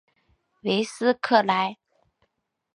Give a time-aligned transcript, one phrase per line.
[0.63, 1.77] 韦斯克莱。